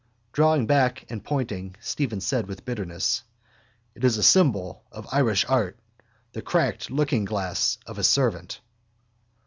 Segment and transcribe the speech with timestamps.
[0.33, 3.21] Drawing back and pointing, Stephen said with bitterness:
[3.93, 5.77] —It is a symbol of Irish art.
[6.33, 8.61] The cracked lookingglass of a servant.